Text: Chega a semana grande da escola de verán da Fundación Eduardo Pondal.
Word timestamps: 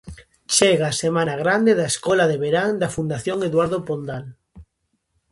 Chega 0.55 0.85
a 0.89 0.97
semana 1.03 1.35
grande 1.43 1.71
da 1.79 1.87
escola 1.93 2.25
de 2.31 2.37
verán 2.43 2.71
da 2.81 2.93
Fundación 2.95 3.37
Eduardo 3.49 3.77
Pondal. 3.87 4.25